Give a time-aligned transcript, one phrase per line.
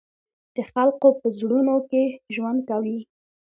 [0.55, 2.05] د خلقو پۀ زړونو کښې
[2.35, 2.99] ژوند کوي،